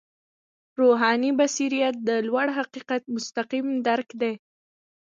[0.79, 4.33] روحاني بصیرت د لوړ حقیقت مستقیم درک دی.